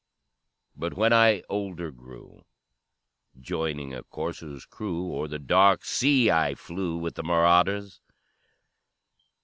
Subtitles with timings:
[0.75, 2.43] "But when I older grew,
[3.39, 8.01] Joining a corsair's crew, O'er the dark sea I flew With the marauders.